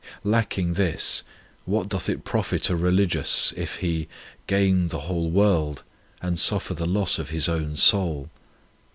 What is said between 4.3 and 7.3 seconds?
gain the whole world, and suffer the loss of